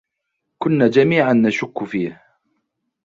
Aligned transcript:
كنا 0.61 0.87
جميعًا 0.87 1.33
نشك 1.33 1.83
فيه. 1.83 2.23